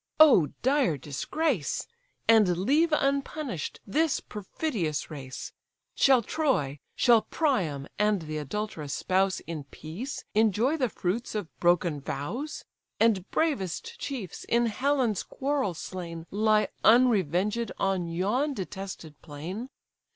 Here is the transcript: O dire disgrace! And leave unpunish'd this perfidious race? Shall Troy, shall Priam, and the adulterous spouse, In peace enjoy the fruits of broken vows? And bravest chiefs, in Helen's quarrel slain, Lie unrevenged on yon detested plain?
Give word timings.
O 0.19 0.47
dire 0.63 0.97
disgrace! 0.97 1.87
And 2.27 2.57
leave 2.57 2.89
unpunish'd 2.89 3.79
this 3.85 4.19
perfidious 4.19 5.11
race? 5.11 5.51
Shall 5.93 6.23
Troy, 6.23 6.79
shall 6.95 7.21
Priam, 7.21 7.85
and 7.99 8.23
the 8.23 8.39
adulterous 8.39 8.95
spouse, 8.95 9.41
In 9.41 9.65
peace 9.65 10.23
enjoy 10.33 10.75
the 10.77 10.89
fruits 10.89 11.35
of 11.35 11.53
broken 11.59 12.01
vows? 12.01 12.65
And 12.99 13.29
bravest 13.29 13.99
chiefs, 13.99 14.43
in 14.45 14.65
Helen's 14.65 15.21
quarrel 15.21 15.75
slain, 15.75 16.25
Lie 16.31 16.69
unrevenged 16.83 17.71
on 17.77 18.07
yon 18.07 18.55
detested 18.55 19.21
plain? 19.21 19.69